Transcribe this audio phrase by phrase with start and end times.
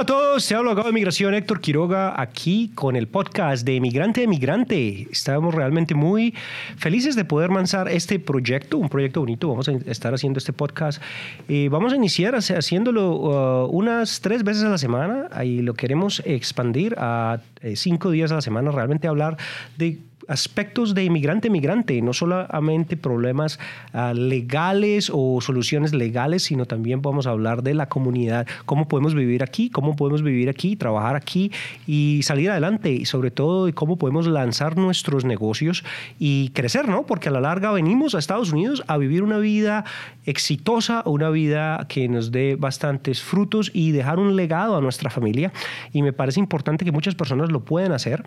[0.00, 3.76] Hola a todos, se habla abogado de migración Héctor Quiroga aquí con el podcast de
[3.76, 5.06] Emigrante a Emigrante.
[5.10, 6.34] Estamos realmente muy
[6.78, 9.50] felices de poder lanzar este proyecto, un proyecto bonito.
[9.50, 11.02] Vamos a estar haciendo este podcast.
[11.50, 16.22] Eh, vamos a iniciar haciéndolo uh, unas tres veces a la semana y lo queremos
[16.24, 19.36] expandir a eh, cinco días a la semana, realmente hablar
[19.76, 19.98] de
[20.30, 23.58] aspectos de inmigrante-migrante, no solamente problemas
[23.92, 29.14] ah, legales o soluciones legales, sino también vamos a hablar de la comunidad, cómo podemos
[29.14, 31.50] vivir aquí, cómo podemos vivir aquí, trabajar aquí
[31.86, 35.84] y salir adelante, y sobre todo de cómo podemos lanzar nuestros negocios
[36.18, 37.06] y crecer, ¿no?
[37.06, 39.84] Porque a la larga venimos a Estados Unidos a vivir una vida
[40.26, 45.52] exitosa, una vida que nos dé bastantes frutos y dejar un legado a nuestra familia.
[45.92, 48.24] Y me parece importante que muchas personas lo pueden hacer,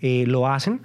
[0.00, 0.80] eh, lo hacen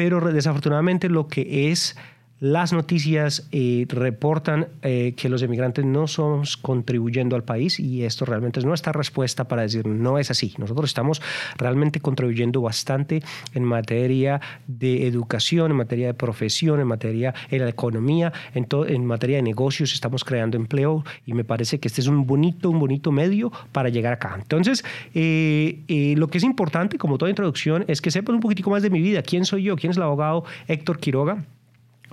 [0.00, 1.94] pero desafortunadamente lo que es
[2.40, 8.24] las noticias eh, reportan eh, que los emigrantes no somos contribuyendo al país y esto
[8.24, 10.54] realmente es nuestra respuesta para decir no es así.
[10.56, 11.20] Nosotros estamos
[11.58, 17.68] realmente contribuyendo bastante en materia de educación, en materia de profesión, en materia de la
[17.68, 22.06] economía, en, en materia de negocios estamos creando empleo y me parece que este es
[22.06, 24.38] un bonito, un bonito medio para llegar acá.
[24.40, 24.82] Entonces,
[25.12, 28.88] eh, lo que es importante, como toda introducción, es que sepan un poquitico más de
[28.88, 29.20] mi vida.
[29.22, 29.76] ¿Quién soy yo?
[29.76, 31.44] ¿Quién es el abogado Héctor Quiroga?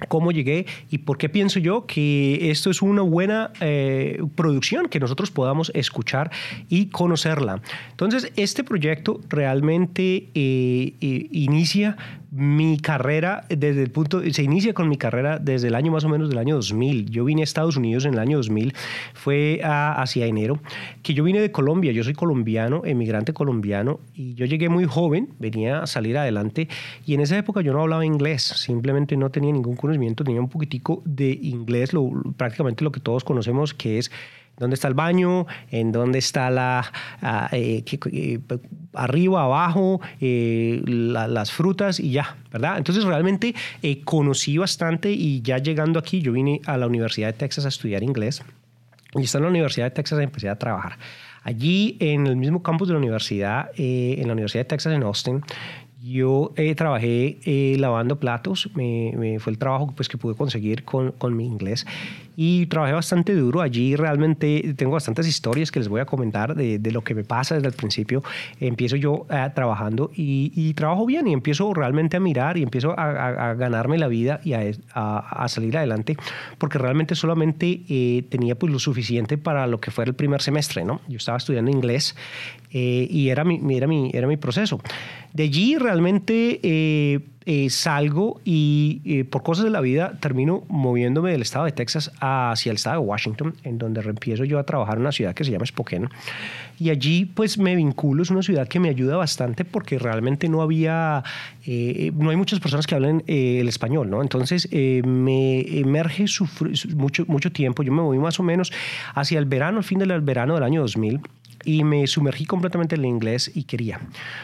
[0.08, 5.00] Cómo llegué y por qué pienso yo que esto es una buena eh, producción que
[5.00, 6.32] nosotros podamos escuchar
[6.70, 7.62] y conocerla.
[7.92, 11.98] Entonces, este proyecto realmente eh, eh, inicia
[12.32, 16.10] mi carrera desde el punto, se inicia con mi carrera desde el año más o
[16.10, 17.10] menos del año 2000.
[17.10, 18.74] Yo vine a Estados Unidos en el año 2000,
[19.14, 20.60] fue hacia enero,
[21.04, 25.30] que yo vine de Colombia, yo soy colombiano, emigrante colombiano, y yo llegué muy joven,
[25.40, 26.68] venía a salir adelante,
[27.06, 30.50] y en esa época yo no hablaba inglés, simplemente no tenía ningún conocimiento, tenía un
[30.50, 34.12] poquitico de inglés, lo, prácticamente lo que todos conocemos que es
[34.58, 35.46] ¿Dónde está el baño?
[35.70, 36.92] ¿En dónde está la...
[37.22, 38.40] Ah, eh, eh,
[38.94, 42.80] arriba, abajo, eh, las frutas y ya, ¿verdad?
[42.80, 43.54] Entonces realmente
[44.04, 48.02] conocí bastante y ya llegando aquí, yo vine a la Universidad de Texas a estudiar
[48.02, 48.42] inglés
[49.14, 50.98] y estando en la Universidad de Texas empecé a trabajar.
[51.44, 55.44] Allí en el mismo campus de la universidad, en la Universidad de Texas en Austin,
[56.10, 57.38] yo trabajé
[57.78, 61.86] lavando platos, me, fue el trabajo pues, que pude conseguir con, con mi inglés
[62.40, 63.62] y trabajé bastante duro.
[63.62, 67.24] Allí realmente tengo bastantes historias que les voy a comentar de, de lo que me
[67.24, 68.24] pasa desde el principio.
[68.60, 72.98] Empiezo yo eh, trabajando y, y, trabajo bien y empiezo realmente a mirar y empiezo
[72.98, 74.62] a, a, ganarme la vida y a,
[74.94, 76.16] a, salir adelante
[76.60, 80.86] porque realmente solamente eh, tenía pues lo suficiente para lo que fuera el primer semestre,
[80.86, 81.02] ¿no?
[81.08, 82.16] Yo estaba estudiando inglés
[82.72, 84.80] eh, y era mi, era, mi, era mi proceso.
[85.38, 91.44] De allí realmente eh, salgo y eh, por cosas de la vida termino moviéndome del
[91.44, 95.02] estado de Texas hacia el estado de Washington, en donde empiezo yo a trabajar en
[95.02, 96.10] una ciudad que se llama Spokane.
[96.80, 100.64] Y allí pues me vinculo, es una ciudad que me ayuda bastante porque realmente no
[100.64, 101.24] había,
[101.68, 104.24] eh, no hay muchas personas que hablen el español, ¿no?
[104.24, 106.26] Entonces me emerge
[106.96, 108.74] mucho, mucho tiempo, yo me voy más o menos
[109.14, 111.22] hacia el verano, el fin del verano del año 2000
[111.68, 114.00] y me sumergí completamente en el inglés y quería.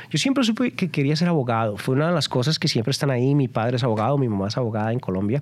[0.09, 1.77] Yo siempre supe que quería ser abogado.
[1.77, 3.33] Fue una de las cosas que siempre están ahí.
[3.33, 5.41] Mi padre es abogado, mi mamá es abogada en Colombia.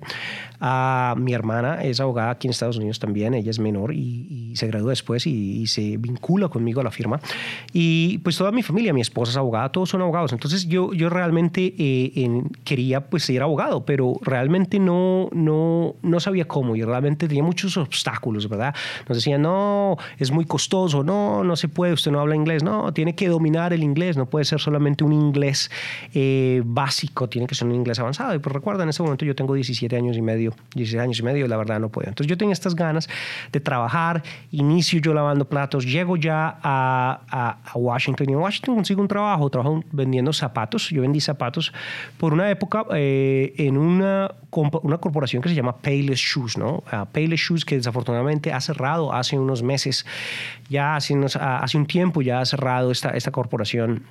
[0.60, 3.34] Uh, mi hermana es abogada aquí en Estados Unidos también.
[3.34, 7.18] Ella es menor y, se graduó después y, se vincula conmigo a la firma.
[7.72, 10.32] Y pues toda mi familia, mi esposa es abogada, todos son abogados.
[10.32, 16.46] Entonces yo, yo realmente eh, quería pues ser abogado, pero realmente no, no, no sabía
[16.46, 18.72] cómo y realmente tenía muchos obstáculos, ¿verdad?
[19.08, 22.92] Nos decían, no, es muy costoso, no, no se puede, usted no habla inglés, no,
[22.92, 25.70] tiene que dominar el inglés, no puede ser solamente un inglés
[26.14, 28.34] eh, básico, tiene que ser un inglés avanzado.
[28.34, 31.22] Y pues recuerda, en ese momento yo tengo 17 años y medio, 16 años y
[31.22, 32.08] medio, la verdad no puedo.
[32.08, 33.08] Entonces yo tenía estas ganas
[33.50, 39.08] de trabajar, inicio yo lavando platos, llego ya a, Washington y en Washington consigo un
[39.08, 41.72] trabajo, trabajo vendiendo zapatos, yo vendí zapatos
[42.18, 44.30] por una época eh, en una,
[44.82, 46.82] una corporación que se llama Payless Shoes, ¿no?
[46.92, 50.06] Uh, Payless Shoes que desafortunadamente ha cerrado hace unos meses,
[50.68, 54.04] ya hace unos, hace un tiempo ya ha cerrado esta, esta corporación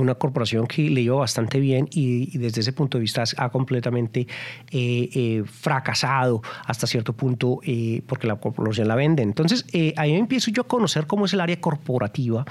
[0.00, 4.26] una corporación que le iba bastante bien y, desde ese punto de vista ha completamente
[4.70, 9.22] eh, eh, fracasado hasta cierto punto eh, porque la corporación la vende.
[9.22, 9.64] Entonces
[9.96, 12.44] ahí empiezo yo a conocer cómo es el área corporativa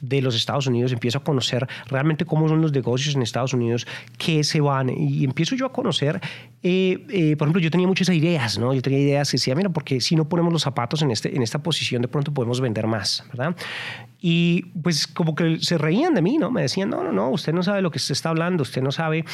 [0.00, 3.86] de los Estados Unidos, empiezo a conocer realmente cómo son los negocios en Estados Unidos,
[4.16, 8.74] qué se van y empiezo yo a conocer, por ejemplo, yo tenía muchas ideas, ¿no?
[8.74, 11.42] Yo tenía ideas que decía, mira, porque si no ponemos los zapatos en, este, en
[11.42, 13.56] esta posición, de pronto podemos vender más, ¿verdad?
[14.20, 16.50] Y pues como que se reían de mí, ¿no?
[16.50, 18.90] Me decían, no, no, no, usted no sabe lo que se está hablando, usted no
[18.90, 19.24] sabe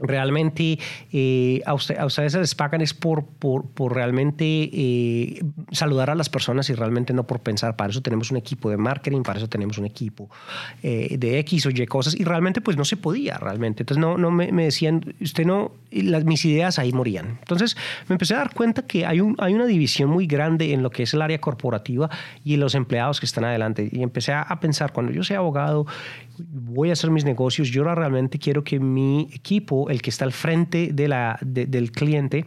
[0.00, 0.78] realmente
[1.12, 5.42] eh, a, usted, a, ustedes les pagan es por, por, realmente eh,
[5.72, 7.76] saludar a las personas y realmente no por pensar.
[7.76, 10.30] Para eso tenemos un equipo de marketing, para eso tenemos un equipo
[10.82, 13.82] eh, de X o Y cosas y realmente pues no se podía realmente.
[13.82, 17.38] Entonces no, no me, decían, usted no, las, mis ideas ahí morían.
[17.40, 17.76] Entonces
[18.08, 20.90] me empecé a dar cuenta que hay, un, hay una división muy grande en lo
[20.90, 22.08] que es el área corporativa
[22.44, 23.88] y los empleados que están adelante.
[23.90, 25.86] Y empecé a, a pensar, cuando yo sea abogado,
[26.38, 30.32] voy a hacer mis negocios, yo realmente quiero que mi equipo, el que está al
[30.32, 32.44] frente de la, del cliente,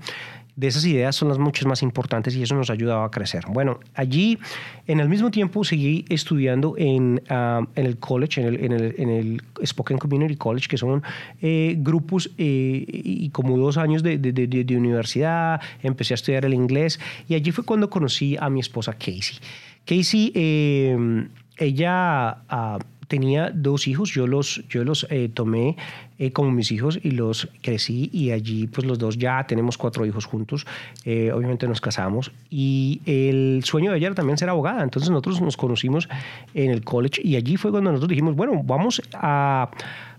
[0.55, 3.45] de esas ideas son las muchas más importantes y eso nos ha ayudado a crecer.
[3.47, 4.37] Bueno, allí
[4.85, 8.63] en el mismo tiempo seguí estudiando en, ah, en el college, en el,
[8.99, 11.01] en, el, en Community College, que son
[11.41, 16.53] eh, grupos eh, y como dos años de, de, de, universidad, empecé a estudiar el
[16.53, 19.37] inglés y allí fue cuando conocí a mi esposa Casey.
[19.85, 21.27] Casey, eh,
[21.57, 22.37] ella...
[22.51, 25.75] Uh, tenía dos hijos, yo los, yo los eh, tomé
[26.17, 30.05] eh, como mis hijos y los crecí y allí pues los dos ya tenemos cuatro
[30.05, 30.65] hijos juntos,
[31.03, 35.57] eh, obviamente nos casamos y el sueño de ella también ser abogada, entonces nosotros nos
[35.57, 36.07] conocimos
[36.53, 39.69] en el college y allí fue cuando nosotros dijimos, bueno, vamos a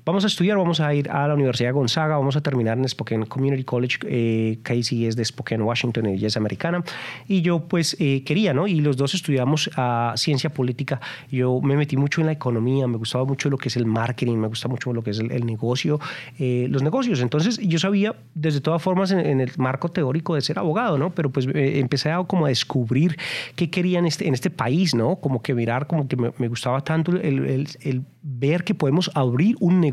[0.04, 3.24] Vamos a estudiar, vamos a ir a la Universidad Gonzaga, vamos a terminar en Spokane
[3.26, 3.98] Community College.
[4.02, 6.82] Eh, Casey es de Spokane, Washington, ella es americana.
[7.28, 8.66] Y yo pues eh, quería, ¿no?
[8.66, 11.00] Y los dos estudiamos uh, ciencia política.
[11.30, 14.38] Yo me metí mucho en la economía, me gustaba mucho lo que es el marketing,
[14.38, 16.00] me gusta mucho lo que es el, negocio,
[16.36, 17.20] eh, los negocios.
[17.20, 21.10] Entonces yo sabía, desde todas formas, en, el marco teórico de ser abogado, ¿no?
[21.10, 23.16] Pero pues eh, empecé a como a descubrir
[23.54, 25.14] qué quería en este, en este país, ¿no?
[25.14, 29.08] Como que mirar, como que me, me gustaba tanto el, el, el ver que podemos
[29.14, 29.91] abrir un negocio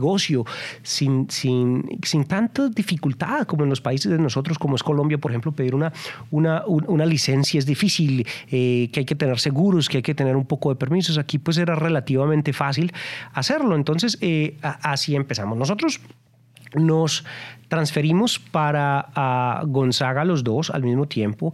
[0.84, 5.32] sin, sin, sin tanta dificultad como en los países de nosotros, como es Colombia, por
[5.32, 5.92] ejemplo, pedir una,
[6.32, 10.36] una, una licencia es difícil, eh, que hay que tener seguros, que hay que tener
[10.36, 11.18] un poco de permisos.
[11.18, 12.92] Aquí pues era relativamente fácil
[13.34, 13.76] hacerlo.
[13.76, 15.58] Entonces, eh, así empezamos.
[15.58, 16.00] Nosotros
[16.76, 17.24] nos
[17.70, 21.54] transferimos para Gonzaga los dos al mismo tiempo.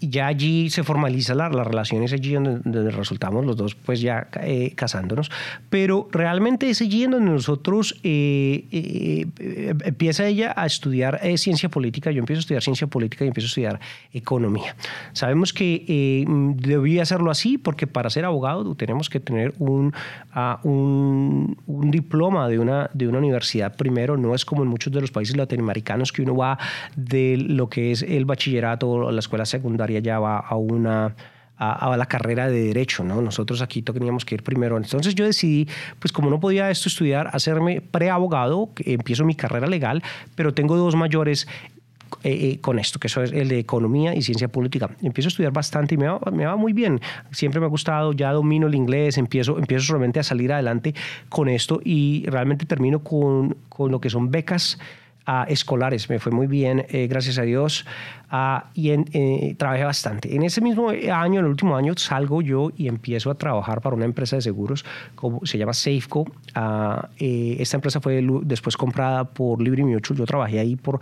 [0.00, 4.72] ya allí se formaliza la, las relaciones, allí donde, resultamos los dos pues ya eh,
[4.76, 5.30] casándonos.
[5.70, 12.20] Pero realmente es allí donde nosotros eh, eh, empieza ella a estudiar ciencia política, yo
[12.20, 13.80] empiezo a estudiar ciencia política y empiezo a estudiar
[14.12, 14.76] economía.
[15.14, 16.26] Sabemos que
[16.58, 19.94] debía hacerlo así porque para ser abogado tenemos que tener un,
[20.64, 25.00] un, un diploma de una, de una universidad primero, no es como en muchos de
[25.00, 26.58] los países latinoamericanos que uno va
[26.96, 31.14] de lo que es el bachillerato o la escuela secundaria ya va a una
[31.58, 33.20] a, la carrera de derecho, ¿no?
[33.20, 34.76] Nosotros aquí teníamos que ir primero.
[34.76, 35.68] Entonces yo decidí,
[35.98, 40.02] pues como no podía esto estudiar, hacerme preabogado, empiezo mi carrera legal,
[40.36, 41.48] pero tengo dos mayores
[42.22, 44.90] eh, eh, con esto, que eso es el de economía y ciencia política.
[45.02, 47.00] Empiezo a estudiar bastante y me va, me va, muy bien.
[47.30, 50.94] Siempre me ha gustado, ya domino el inglés, empiezo, empiezo solamente a salir adelante
[51.28, 54.78] con esto y realmente termino con, con lo que son becas
[55.48, 56.08] escolares.
[56.08, 57.84] Me fue muy bien, eh, gracias a Dios,
[58.74, 60.34] y en, eh, trabajé bastante.
[60.34, 63.96] En ese mismo año, en el último año, salgo yo y empiezo a trabajar para
[63.96, 64.84] una empresa de seguros,
[65.14, 66.26] como se llama Safeco.
[67.18, 70.18] Eh, esta empresa fue después comprada por Liberty Mutual.
[70.18, 71.00] Yo trabajé ahí por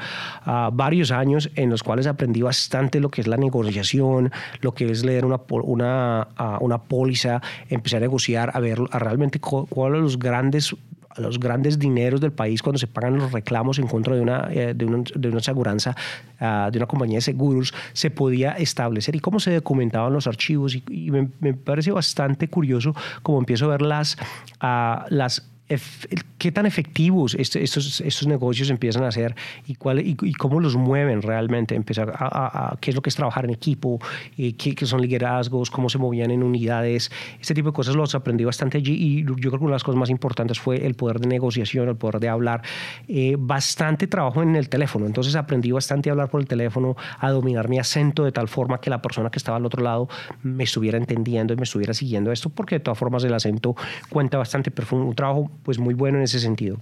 [0.72, 4.30] varios años, en los cuales aprendí bastante lo que es la negociación,
[4.60, 6.28] lo que es leer una, una,
[6.60, 10.76] una póliza, empecé a negociar, a ver realmente cuáles son los grandes
[11.18, 14.74] los grandes dineros del país cuando se pagan los reclamos en contra de una, eh,
[14.74, 15.96] de una, de una aseguranza,
[16.40, 20.74] ah, de una compañía de seguros, se podía establecer y cómo se documentaban los archivos.
[20.74, 24.16] Y, me, me, parece bastante curioso cómo empiezo a ver las,
[24.62, 25.50] uh, las
[26.38, 29.34] qué tan efectivos estos, estos negocios empiezan a ser
[29.66, 33.44] y, cuál, y, cómo los mueven realmente, empezar a, qué es lo que es trabajar
[33.44, 33.98] en equipo,
[34.36, 38.44] qué, qué, son liderazgos, cómo se movían en unidades, este tipo de cosas los aprendí
[38.44, 41.18] bastante allí y yo creo que una de las cosas más importantes fue el poder
[41.18, 42.62] de negociación, el poder de hablar,
[43.08, 47.30] eh, bastante trabajo en el teléfono, entonces aprendí bastante a hablar por el teléfono, a
[47.30, 50.08] dominar mi acento de tal forma que la persona que estaba al otro lado
[50.42, 53.74] me estuviera entendiendo y me estuviera siguiendo esto, porque de todas formas el acento
[54.10, 56.78] cuenta bastante, pero fue un trabajo pues muy bueno en ese sentido.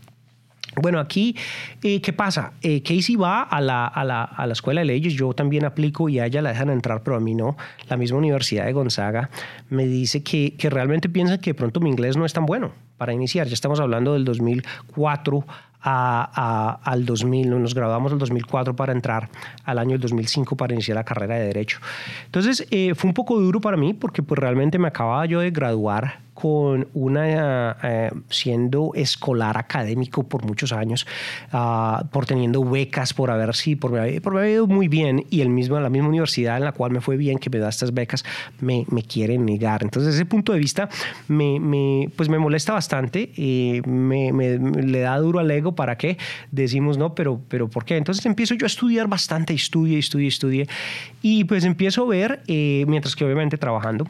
[0.76, 1.36] Bueno, aquí,
[1.82, 2.52] eh, ¿qué pasa?
[2.60, 6.08] Eh, Casey va a la, a, la, a la, escuela de leyes, yo también aplico
[6.08, 7.56] y a ella la dejan entrar, pero a mí no.
[7.88, 9.30] La misma Universidad de Gonzaga
[9.70, 12.72] me dice que, que realmente piensan que de pronto mi inglés no es tan bueno
[12.96, 13.46] para iniciar.
[13.46, 15.44] Ya estamos hablando del 2004
[15.86, 19.28] a, al 2000, nos graduamos el 2004 para entrar
[19.64, 21.78] al año 2005 para iniciar la carrera de Derecho.
[22.24, 25.50] Entonces, eh, fue un poco duro para mí porque pues realmente me acababa yo de
[25.50, 31.06] graduar con una, eh, siendo escolar académico por muchos años,
[31.52, 35.78] ah, por teniendo becas, por haber, sí, por, haber ido muy bien y el mismo,
[35.78, 38.24] la misma universidad en la cual me fue bien, que me da estas becas,
[38.60, 39.82] me, me quieren negar.
[39.82, 40.88] Entonces, ese punto de vista,
[41.28, 46.18] me, pues me molesta bastante, y me, le da duro al ego para que
[46.50, 47.96] decimos, no, pero, pero ¿por qué?
[47.96, 50.68] Entonces empiezo yo a estudiar bastante, estudie, estudie, estudie,
[51.22, 54.06] y pues empiezo a ver, eh, mientras que obviamente trabajando,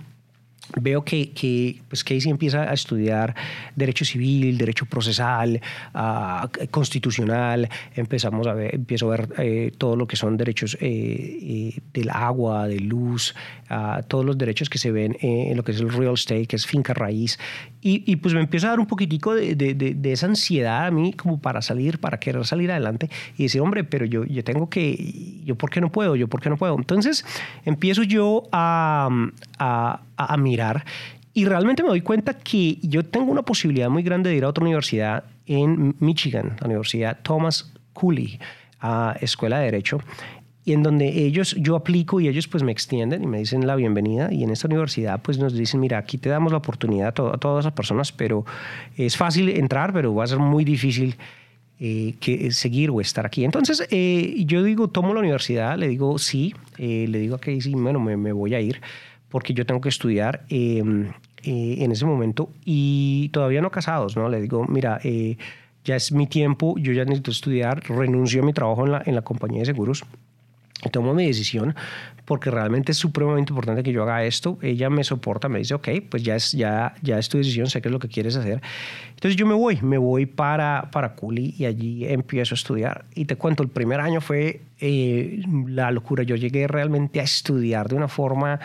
[0.81, 3.35] veo que, que pues Casey empieza a estudiar
[3.77, 5.61] derecho civil, derecho procesal,
[5.95, 11.39] uh, constitucional, empezamos a ver, empiezo a ver eh, todo lo que son derechos eh,
[11.43, 13.35] eh, del agua, de luz,
[13.71, 16.57] uh, todos los derechos que se ven en lo que es el real estate, que
[16.57, 17.39] es finca raíz,
[17.81, 20.87] y, y pues me empieza a dar un poquitico de, de, de, de, esa ansiedad
[20.87, 24.43] a mí como para salir, para querer salir adelante y decir, hombre, pero yo, yo
[24.43, 26.75] tengo que, yo por qué no puedo, yo por qué no puedo.
[26.77, 27.25] Entonces
[27.65, 29.11] empiezo yo a,
[29.59, 30.54] a, a mirar
[31.35, 34.49] y realmente me doy cuenta que yo tengo una posibilidad muy grande de ir a
[34.49, 38.39] otra universidad en Michigan, la Universidad Thomas Cooley,
[38.81, 39.99] a Escuela de Derecho,
[40.65, 43.77] y en donde ellos, yo aplico y ellos pues me extienden y me dicen la
[43.77, 47.13] bienvenida y en esta universidad pues nos dicen, mira, aquí te damos la oportunidad a,
[47.13, 48.47] to a todas esas personas, pero
[48.97, 51.17] es fácil entrar, pero va a ser muy difícil
[51.81, 53.45] eh, que seguir o estar aquí.
[53.45, 57.75] Entonces eh, yo digo, tomo la universidad, le digo sí, eh, le digo a Casey,
[57.75, 58.81] bueno, me, me voy a ir
[59.35, 60.81] porque yo tengo que estudiar eh,
[61.43, 64.29] eh, en ese momento y todavía no casados, ¿no?
[64.29, 65.37] Le digo, mira, eh,
[65.85, 69.17] ya es mi tiempo, yo ya necesito estudiar, renuncio a mi trabajo en la, en
[69.17, 70.05] la compañía de seguros
[70.91, 71.75] tomo mi decisión
[72.25, 74.59] porque realmente es supremamente importante que yo haga esto.
[74.63, 77.83] Ella me soporta, me dice, ok, pues ya es, ya, ya es tu decisión, sé
[77.83, 78.63] qué es lo que quieres hacer.
[79.11, 83.05] Entonces yo me voy, me voy para, para Culi y allí empiezo a estudiar.
[83.15, 86.23] Y te cuento, el primer año fue eh, la locura.
[86.23, 88.59] Yo llegué realmente a estudiar de una forma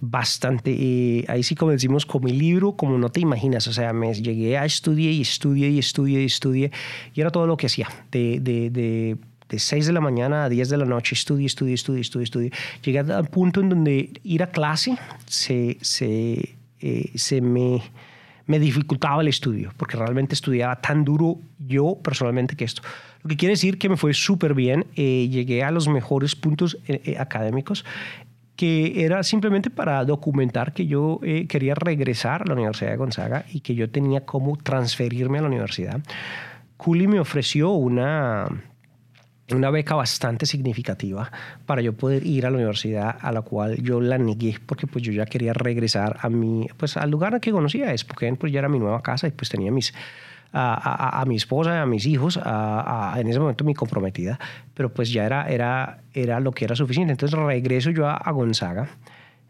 [0.00, 3.66] bastante, eh, ahí sí como decimos, con mi libro, como no te imaginas.
[3.66, 6.70] O sea, me llegué a estudiar y estudié y estudié y estudié.
[7.14, 9.16] Y era todo lo que hacía, de, de, de
[9.54, 12.50] de 6 de la mañana a 10 de la noche, estudio, estudio, estudio, estudio, estudio.
[12.82, 17.82] Llegué al punto en donde ir a clase se, se, eh, se me,
[18.46, 22.82] me dificultaba el estudio, porque realmente estudiaba tan duro yo personalmente que esto.
[23.22, 26.76] Lo que quiere decir que me fue súper bien, eh, llegué a los mejores puntos
[26.86, 27.84] eh, académicos
[28.56, 33.44] que era simplemente para documentar que yo eh, quería regresar a la Universidad de Gonzaga
[33.52, 36.00] y que yo tenía cómo transferirme a la universidad.
[36.76, 38.46] Culi me ofreció una
[39.52, 41.30] una beca bastante significativa
[41.66, 45.04] para yo poder ir a la universidad a la cual yo la negué porque pues
[45.04, 48.68] yo ya quería regresar a mi pues al lugar que conocía Spokane pues ya era
[48.68, 49.92] mi nueva casa y pues tenía mis
[50.52, 54.38] a, a, a mi esposa a mis hijos a, en ese momento mi comprometida
[54.72, 57.12] pero pues ya era era era lo que era suficiente.
[57.12, 58.88] Entonces regreso yo a, Gonzaga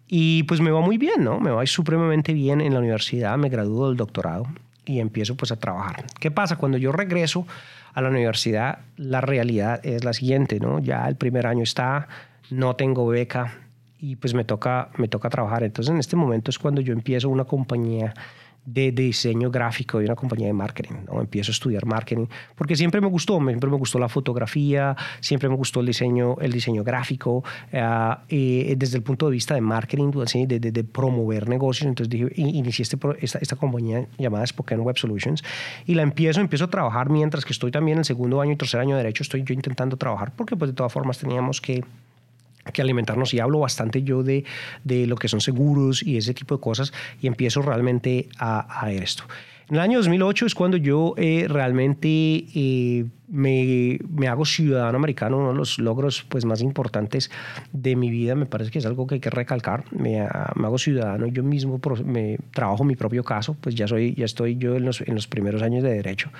[0.08, 3.48] y pues me va muy bien no me va supremamente bien en la universidad me
[3.48, 4.46] gradúo del doctorado
[4.86, 6.04] y empiezo pues a trabajar.
[6.20, 7.46] Qué pasa cuando yo regreso
[7.94, 10.80] a la universidad, la realidad es la siguiente, ¿no?
[10.80, 12.08] Ya el primer año está,
[12.50, 13.60] no tengo beca
[13.98, 15.62] y pues me toca, me toca trabajar.
[15.62, 18.12] Entonces en este momento es cuando yo empiezo una compañía
[18.66, 20.94] de, diseño gráfico y una compañía de marketing.
[21.06, 21.20] ¿no?
[21.20, 25.56] Empiezo a estudiar marketing porque siempre me gustó, siempre me gustó la fotografía, siempre me
[25.56, 30.10] gustó el diseño, el diseño gráfico, uh, y desde el punto de vista de marketing,
[30.10, 31.88] de, de, de, promover negocios.
[31.88, 35.42] Entonces dije, inicié este, esta, esta compañía llamada Spokane Web Solutions
[35.86, 38.56] y la empiezo, empiezo a trabajar mientras que estoy también en el segundo año y
[38.56, 41.84] tercer año de derecho, estoy yo intentando trabajar porque pues de todas formas teníamos que
[42.72, 44.44] que alimentarnos y hablo bastante yo de,
[44.84, 48.86] de, lo que son seguros y ese tipo de cosas y empiezo realmente a, a
[48.86, 49.24] ver esto.
[49.70, 55.38] En el año 2008 es cuando yo eh, realmente eh, me, me, hago ciudadano americano,
[55.38, 57.30] uno de los logros pues, más importantes
[57.72, 60.76] de mi vida, me parece que es algo que hay que recalcar, me, me hago
[60.76, 64.84] ciudadano, yo mismo me trabajo mi propio caso, pues ya, soy, ya estoy yo en
[64.84, 66.30] los, en los primeros años de derecho,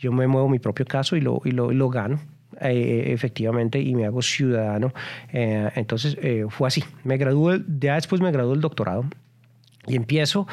[0.00, 2.18] yo me muevo mi propio caso y lo, y lo, y lo gano,
[2.62, 4.92] eh, efectivamente y me hago ciudadano.
[5.32, 6.84] Eh, entonces eh, fue así.
[7.04, 9.04] Me gradué, ya después me gradué el doctorado
[9.86, 10.46] y empiezo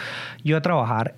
[0.44, 1.16] yo a trabajar.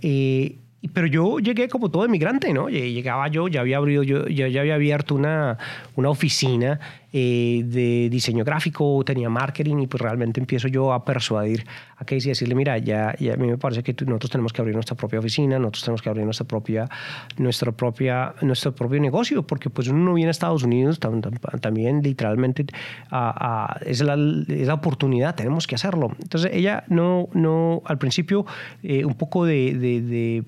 [0.93, 2.69] pero yo llegué como todo inmigrante, ¿no?
[2.69, 5.57] Llegaba yo, ya había abrido, yo ya, ya había abierto una,
[5.95, 6.79] una oficina
[7.13, 11.65] eh, de diseño gráfico, tenía marketing y pues realmente empiezo yo a persuadir
[11.97, 14.61] a Casey y decirle, mira, ya, ya a mí me parece que nosotros tenemos que
[14.61, 16.89] abrir nuestra propia oficina, nosotros tenemos que abrir nuestra propia,
[17.37, 22.63] nuestra propia, nuestro propio negocio, porque pues uno no viene a Estados Unidos también literalmente
[22.63, 26.11] es, la, es, la, oportunidad, tenemos que hacerlo.
[26.21, 28.45] Entonces ella no, no al principio
[28.83, 30.43] eh, un poco de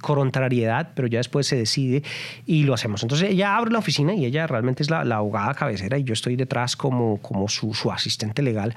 [0.00, 2.02] contrariedad, pero ya después se decide
[2.46, 3.02] y lo hacemos.
[3.02, 6.36] Entonces ella abre la oficina y ella realmente es la, abogada cabecera y yo estoy
[6.36, 8.74] detrás como, como su, asistente legal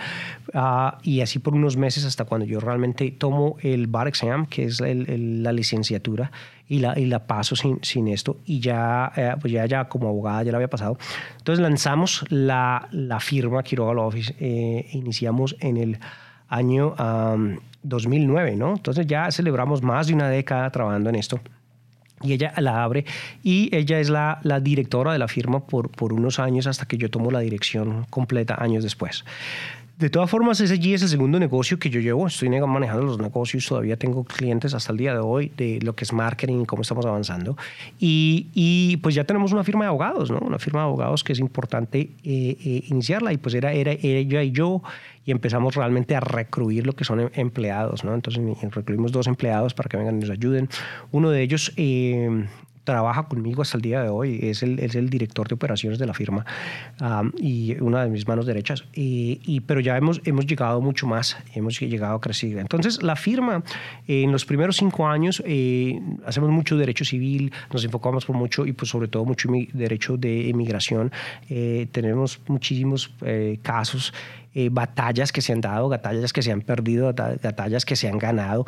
[0.54, 4.66] ah, y así por unos meses hasta cuando yo realmente tomo el bar exam, que
[4.66, 6.32] es la licenciatura
[6.68, 10.08] y la, y la paso sin, sin esto y ya, eh, pues ya, ya como
[10.08, 10.98] abogada ya la había pasado.
[11.38, 16.00] Entonces lanzamos la, la firma Quiroga Law Office, eh, iniciamos en el
[16.48, 16.96] año
[17.84, 18.74] 2009, ¿no?
[18.74, 21.40] Entonces ya celebramos más de una década trabajando en esto.
[22.22, 23.06] Y ella la abre
[23.44, 27.10] y ella es la, directora de la firma por, por unos años hasta que yo
[27.10, 29.24] tomo la dirección completa años después.
[30.00, 32.26] De todas formas, allí es el segundo negocio que yo llevo.
[32.26, 36.06] Estoy manejando los negocios, todavía tengo clientes hasta el día de hoy de lo que
[36.06, 37.58] es marketing y cómo estamos avanzando.
[38.00, 40.40] Y, y pues ya tenemos una firma de abogados, ¿no?
[40.40, 43.34] Una firma de abogados que es importante eh, eh, iniciarla.
[43.34, 44.82] Y pues era, era, ella y yo
[45.26, 48.16] y empezamos realmente a recluir lo que son em, empleados, ¿no?
[48.16, 48.42] Entonces
[48.72, 50.70] recluimos dos empleados para que vengan y nos ayuden.
[51.12, 52.48] Uno de ellos eh,
[52.90, 56.08] trabaja conmigo hasta el día de hoy, es el, es el director de operaciones de
[56.08, 56.44] la firma
[57.38, 61.80] y una de mis manos derechas, y, pero ya hemos, hemos llegado mucho más, hemos
[61.80, 62.58] llegado a crecer.
[62.58, 63.64] Entonces, la firma,
[64.08, 68.74] en los primeros cinco años, eh, hacemos mucho derecho civil, nos enfocamos por mucho y
[68.74, 71.12] pues sobre todo mucho derecho de inmigración,
[71.50, 74.14] eh, tenemos muchísimos eh, casos
[74.54, 78.18] eh, batallas que se han dado, batallas que se han perdido, batallas que se han
[78.18, 78.66] ganado,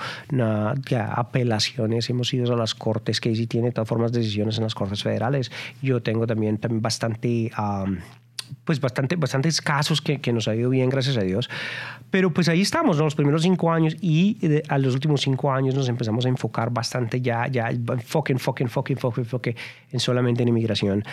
[1.18, 4.76] apelaciones, hemos ido a las cortes, que sí tiene de todas formas decisiones en las
[4.76, 5.52] cortes federales.
[5.82, 7.52] Yo tengo también, también bastante...
[8.66, 11.50] pues bastante, bastantes casos que, que, nos ha ido bien, gracias a Dios.
[12.12, 15.88] Pero pues ahí estamos, los primeros cinco años y a los últimos cinco años nos
[15.88, 19.56] empezamos a enfocar bastante ya, ya, enfoque, enfoque, enfoque, enfoque, enfoque
[19.92, 21.04] en solamente en inmigración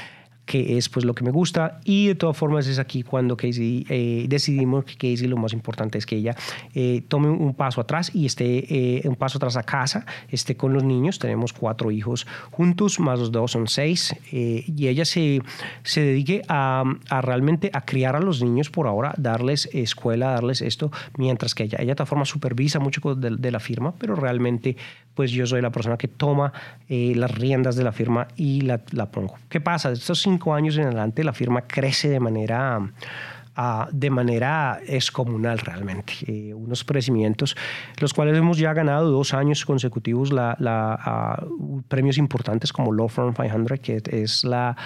[0.49, 1.79] que es pues lo que me gusta.
[1.85, 5.99] Y de todas formas es aquí cuando Casey eh, decidimos que Casey lo más importante
[5.99, 6.35] es que ella
[6.75, 8.65] eh, tome un paso atrás y esté
[8.99, 13.19] eh, un paso atrás a casa, esté con los niños, tenemos cuatro hijos juntos, más
[13.19, 15.43] los dos son seis y ella se,
[15.83, 16.83] se dedique a,
[17.23, 21.79] realmente a criar a los niños por ahora, darles escuela, darles esto, mientras que ella,
[21.81, 24.77] ella de todas formas supervisa mucho de la firma, pero realmente
[25.19, 26.53] pues yo soy la persona que toma
[26.89, 29.35] las riendas de la firma y la, la pongo.
[29.49, 29.91] ¿Qué pasa?
[29.91, 36.13] Estos años en adelante la firma crece de manera, uh, de manera excomunal realmente.
[36.29, 37.57] Eh, unos crecimientos,
[37.99, 43.09] los cuales hemos ya ganado dos años consecutivos la, la uh, premios importantes como Law
[43.09, 44.77] Firm 500, que es la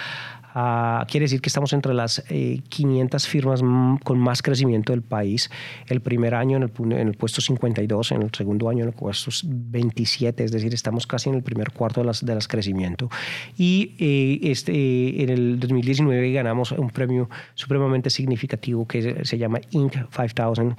[0.53, 2.23] Ah, quiere decir que estamos entre las
[2.69, 3.61] 500 eh, firmas
[4.03, 5.49] con más crecimiento del país.
[5.87, 8.93] El primer año en el, en el, puesto 52, en el segundo año en el
[8.93, 13.09] puesto 27, es decir, estamos casi en el primer cuarto de las, de las crecimiento.
[13.57, 19.93] Y eh, este, en el 2019 ganamos un premio supremamente significativo que se llama Inc.
[20.11, 20.75] 5000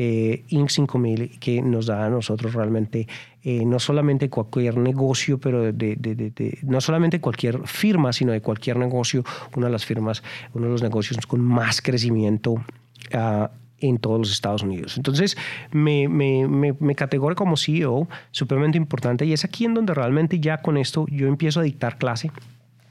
[0.00, 0.70] eh, Inc.
[0.70, 3.08] 5000 que nos da a nosotros realmente
[3.42, 9.24] eh, no solamente cualquier negocio, pero de, no solamente cualquier firma, sino de cualquier negocio,
[9.56, 10.22] una de las firmas,
[10.54, 12.64] uno de los negocios con más crecimiento.
[13.12, 13.48] Uh,
[13.80, 14.96] en todos los Estados Unidos.
[14.96, 15.36] Entonces,
[15.70, 20.40] me, me, me, me categorizo como CEO, supremamente importante, y es aquí en donde realmente
[20.40, 22.32] ya con esto yo empiezo a dictar clase.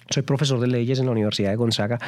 [0.10, 2.00] Soy profesor de leyes en la Universidad de Gonzaga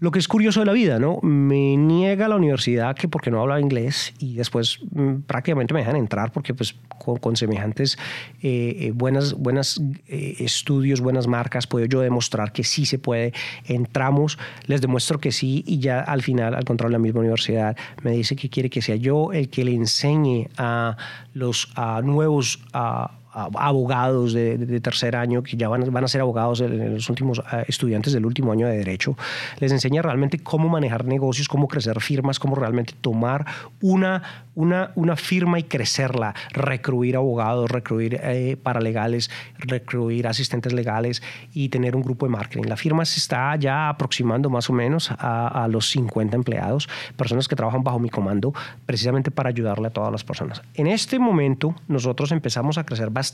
[0.00, 1.18] lo que es curioso de la vida, ¿no?
[1.22, 5.96] Me niega la universidad que porque no hablaba inglés y después mm, prácticamente me dejan
[5.96, 7.98] entrar porque pues con, semejantes
[8.42, 13.32] eh, eh, buenas, buenas eh, estudios, buenas marcas, puedo yo demostrar que sí se puede.
[13.64, 18.12] Entramos, les demuestro que sí y ya al final, al contrario, la misma universidad me
[18.12, 20.96] dice que quiere que sea yo el que le enseñe a
[21.34, 26.94] los a nuevos a, abogados de, tercer año que ya van, a ser abogados en
[26.94, 29.16] los últimos estudiantes del último año de derecho.
[29.58, 33.46] Les enseña realmente cómo manejar negocios, cómo crecer firmas, cómo realmente tomar
[33.80, 41.22] una, una, una firma y crecerla, recruir abogados, recruir eh, paralegales, recruir asistentes legales
[41.52, 42.68] y tener un grupo de marketing.
[42.68, 47.48] La firma se está ya aproximando más o menos a, a los 50 empleados, personas
[47.48, 48.52] que trabajan bajo mi comando,
[48.86, 50.62] precisamente para ayudarle a todas las personas.
[50.74, 53.27] En este momento nosotros empezamos a crecer bastante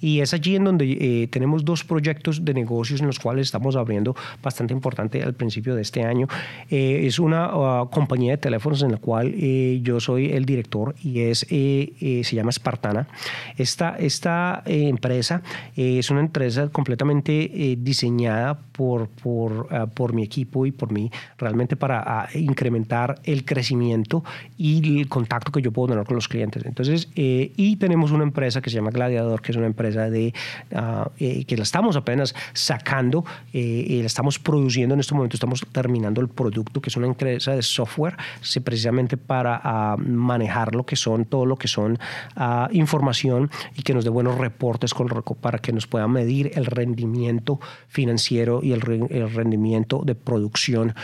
[0.00, 3.76] y es allí en donde eh, tenemos dos proyectos de negocios en los cuales estamos
[3.76, 6.26] abriendo bastante importante al principio de este año.
[6.70, 10.94] Eh, es una uh, compañía de teléfonos en la cual eh, yo soy el director
[11.02, 13.08] y es, se llama Spartana.
[13.56, 15.42] Esta, esta empresa
[15.76, 21.76] es una empresa completamente diseñada por, por, uh, por mi equipo y por mí realmente
[21.76, 24.24] para uh, incrementar el crecimiento
[24.56, 26.64] y el contacto que yo puedo tener con los clientes.
[26.64, 30.34] Entonces, y tenemos una empresa que se llama Glad Que es una empresa de,
[30.74, 35.36] ah, eh, que la estamos apenas sacando eh, y la estamos produciendo en este momento,
[35.36, 38.16] estamos terminando el producto, que es una empresa de software,
[38.64, 41.98] precisamente para ah, manejar lo que son, todo lo que son
[42.36, 45.08] ah, información y que nos dé buenos reportes con,
[45.40, 50.94] para que nos pueda medir el rendimiento financiero y el, rendimiento de producción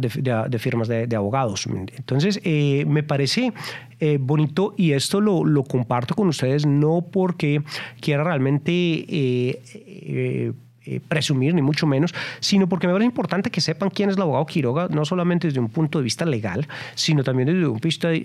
[0.00, 1.66] de, firmas de, de abogados.
[1.96, 3.52] Entonces, eh, me parece
[3.98, 7.62] eh, bonito y esto lo, lo, comparto con ustedes no porque
[7.98, 10.52] quiera realmente eh,
[10.84, 14.22] eh, presumir, ni mucho menos, sino porque me parece importante que sepan quién es el
[14.22, 17.80] abogado Quiroga, no solamente desde un punto de vista legal, sino también desde un,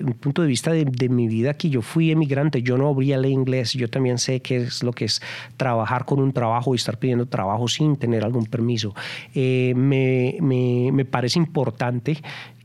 [0.08, 3.18] un punto de vista de, de, mi vida, que yo fui emigrante, yo no habría
[3.18, 5.22] leído inglés, yo también sé qué es lo que es
[5.56, 8.94] trabajar con un trabajo y estar pidiendo trabajo sin tener algún permiso.
[9.34, 12.22] me, me, me parece importante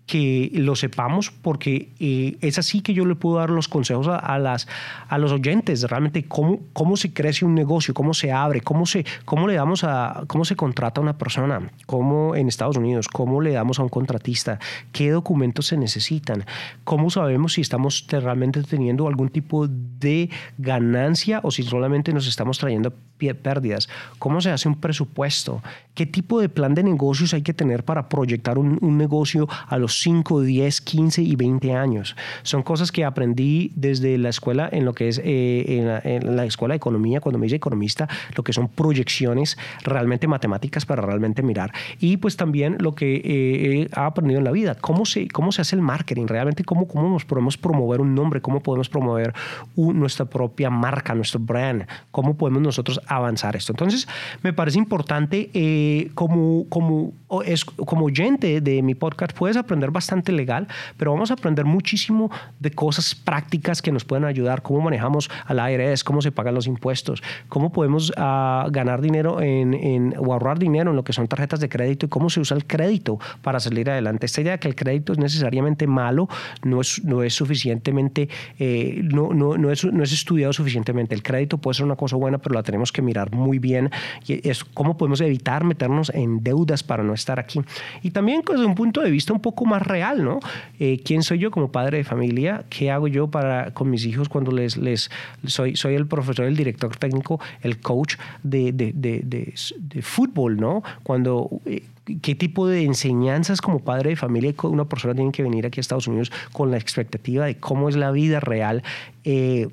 [0.07, 4.39] que lo sepamos porque eh, es así que yo le puedo dar los consejos a,
[4.39, 4.69] las,
[5.09, 9.05] a los oyentes, realmente cómo, cómo se crece un negocio, cómo se abre, cómo, se,
[9.25, 13.41] cómo le damos a, cómo se contrata a una persona, cómo en Estados Unidos, cómo
[13.41, 14.61] le damos a un contratista,
[14.93, 16.45] qué documentos se necesitan,
[16.85, 22.59] cómo sabemos si estamos realmente teniendo algún tipo de ganancia o si solamente nos estamos
[22.59, 22.95] trayendo
[23.43, 23.89] pérdidas,
[24.19, 25.63] cómo se hace un presupuesto,
[25.95, 29.79] qué tipo de plan de negocios hay que tener para proyectar un, un negocio a
[29.79, 32.17] los 5, 10, 15 y 20 años.
[32.43, 36.73] Son cosas que aprendí desde la escuela en lo que es eh, en, la, escuela
[36.75, 41.73] de economía, cuando me hice economista, lo que son proyecciones realmente matemáticas para realmente mirar.
[42.01, 45.63] Y pues también lo que eh, he aprendido en la vida, cómo se, cómo se
[45.63, 49.35] hace el marketing, realmente cómo, cómo nos podemos promover un nombre, cómo podemos promover
[49.77, 53.73] nuestra propia marca, nuestro brand, cómo podemos nosotros avanzar esto.
[53.73, 54.09] Entonces,
[54.43, 57.13] me parece importante eh, como, como,
[57.45, 62.31] es, como oyente de mi podcast, puedes aprender bastante legal, pero vamos a aprender muchísimo
[62.61, 66.67] de cosas prácticas que nos pueden ayudar, cómo manejamos al IRS, cómo se pagan los
[66.67, 71.27] impuestos, cómo podemos uh, ganar dinero en, en, o ahorrar dinero en lo que son
[71.29, 74.27] tarjetas de crédito y cómo se usa el crédito para salir adelante.
[74.27, 76.29] Esta idea de que el crédito es necesariamente malo
[76.65, 81.15] no es, no es suficientemente, eh, no, no, no, es, no es estudiado suficientemente.
[81.15, 83.91] El crédito puede ser una cosa buena, pero la tenemos que mirar muy bien
[84.27, 87.61] y es cómo podemos evitar meternos en deudas para no estar aquí.
[88.03, 90.41] Y también desde un punto de vista un poco más real, ¿no?
[90.79, 92.65] Eh, ¿Quién soy yo como padre de familia?
[92.69, 95.11] ¿Qué hago yo para con mis hijos cuando les, les
[95.47, 100.83] soy, soy el profesor, el director técnico, el coach de, de, de, de fútbol, ¿no?
[101.03, 101.83] Cuando eh,
[102.23, 105.83] qué tipo de enseñanzas como padre de familia una persona tiene que venir aquí a
[105.83, 108.83] Estados Unidos con la expectativa de cómo es la vida real
[109.25, 109.67] eh,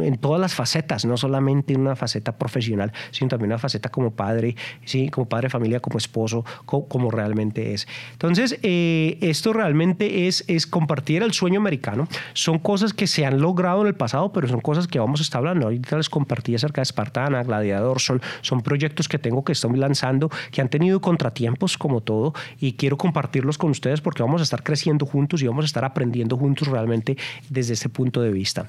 [0.00, 4.12] en todas las facetas, no solamente en una faceta profesional, sino también una faceta como
[4.12, 5.10] padre, ¿sí?
[5.10, 7.86] como padre de familia, como esposo, como, realmente es.
[8.12, 12.08] Entonces, eh, esto realmente es, es compartir el sueño americano.
[12.32, 15.24] Son cosas que se han logrado en el pasado, pero son cosas que vamos a
[15.24, 15.66] estar hablando.
[15.66, 20.30] Ahorita les compartí acerca de Espartana, Gladiador, son, son proyectos que tengo que estoy lanzando,
[20.50, 24.62] que han tenido contratiempos como todo, y quiero compartirlos con ustedes porque vamos a estar
[24.62, 27.16] creciendo juntos y vamos a estar aprendiendo juntos realmente
[27.50, 28.68] desde ese punto de vista.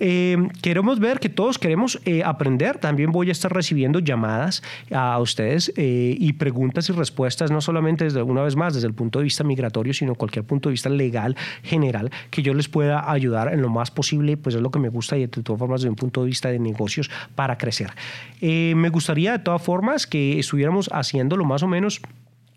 [0.00, 2.78] Eh, queremos ver que todos queremos eh, aprender.
[2.78, 8.04] También voy a estar recibiendo llamadas a ustedes eh, y preguntas y respuestas, no solamente
[8.04, 10.88] desde una vez más desde el punto de vista migratorio, sino cualquier punto de vista
[10.88, 14.78] legal general, que yo les pueda ayudar en lo más posible, pues es lo que
[14.78, 17.92] me gusta y de todas formas desde un punto de vista de negocios para crecer.
[18.40, 22.00] me gustaría de todas formas que estuviéramos haciéndolo más o menos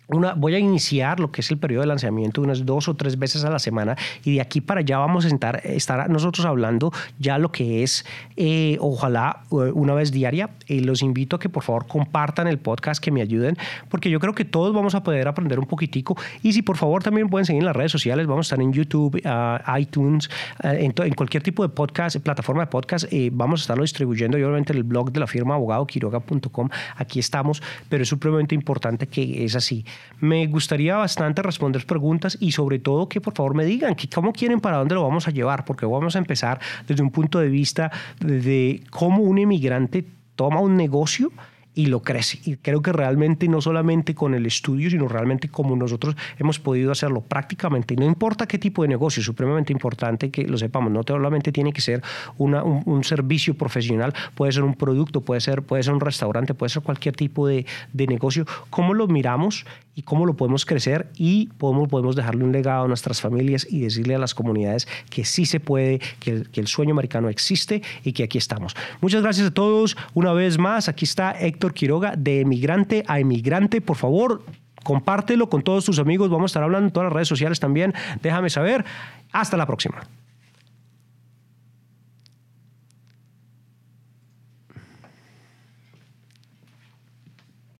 [0.07, 3.19] una, voy a iniciar lo que es el periodo de lanzamiento unas dos o tres
[3.19, 6.91] veces a la semana y de aquí para allá vamos a estar, estar nosotros hablando
[7.19, 10.49] ya lo que es, eh, ojalá eh, una vez diaria.
[10.69, 13.57] los invito a que por favor compartan el podcast, que me ayuden,
[13.89, 16.17] porque yo creo que todos vamos a poder aprender un poquitico.
[16.41, 18.71] Y si por favor también pueden seguir en las redes sociales, vamos a estar en
[18.71, 20.29] YouTube, uh, iTunes,
[20.63, 24.37] uh, en, cualquier tipo de podcast, plataforma de podcast, vamos a estarlo distribuyendo.
[24.37, 29.07] Y obviamente en el blog de la firma abogadoquiroga.com, aquí estamos, pero es supremamente importante
[29.07, 29.85] que es así.
[30.19, 34.33] Me gustaría bastante responder preguntas y sobre todo que por favor me digan que cómo
[34.33, 37.49] quieren para dónde lo vamos a llevar, porque vamos a empezar desde un punto de
[37.49, 40.05] vista de cómo un inmigrante
[40.35, 41.31] toma un negocio
[41.77, 42.39] y lo crece.
[42.43, 46.91] Y creo que realmente no solamente con el estudio, sino realmente como nosotros hemos podido
[46.91, 47.93] hacerlo prácticamente.
[47.93, 50.91] Y no importa qué tipo de negocio, es supremamente importante que lo sepamos.
[50.91, 52.01] No solamente tiene que ser
[52.39, 56.71] una, un, servicio profesional, puede ser un producto, puede ser, puede ser un restaurante, puede
[56.71, 58.45] ser cualquier tipo de, de negocio.
[58.71, 59.63] ¿Cómo lo miramos
[59.97, 63.81] y cómo lo podemos crecer y cómo podemos dejarle un legado a nuestras familias y
[63.81, 68.13] decirle a las comunidades que sí se puede, que, que el sueño americano existe y
[68.13, 68.75] que aquí estamos.
[69.01, 69.97] Muchas gracias a todos.
[70.13, 73.81] Una vez más, aquí está Héctor Quiroga, de emigrante a emigrante.
[73.81, 74.43] Por favor,
[74.83, 76.29] compártelo con todos tus amigos.
[76.29, 77.95] Vamos a estar hablando en todas las redes sociales también.
[78.21, 78.85] Déjame saber.
[79.31, 80.03] Hasta la próxima.